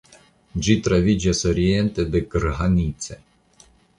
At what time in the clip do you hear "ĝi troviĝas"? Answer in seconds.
0.67-1.41